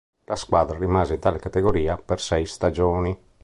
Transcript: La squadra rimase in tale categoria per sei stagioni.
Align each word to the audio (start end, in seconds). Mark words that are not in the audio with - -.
La 0.25 0.35
squadra 0.35 0.79
rimase 0.79 1.13
in 1.13 1.19
tale 1.19 1.37
categoria 1.37 1.95
per 1.95 2.19
sei 2.19 2.47
stagioni. 2.47 3.15